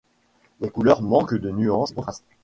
Les 0.61 0.71
couleurs 0.71 1.03
manquent 1.03 1.35
de 1.37 1.51
nuance 1.51 1.91
et 1.91 1.93
de 1.93 1.95
contraste. 1.97 2.25